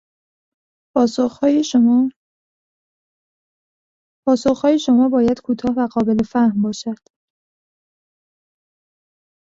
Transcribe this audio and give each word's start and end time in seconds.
پاسخهای 4.25 4.79
شما 4.83 5.07
باید 5.11 5.41
کوتاه 5.43 5.75
و 5.77 5.87
قابل 5.87 6.23
فهم 6.23 6.61
باشد. 6.61 6.99